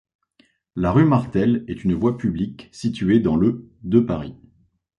[0.75, 4.33] La rue Martel est une voie publique située dans le de Paris.